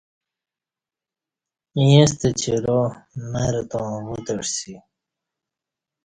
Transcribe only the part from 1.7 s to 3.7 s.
یݩستہ چِیرا مر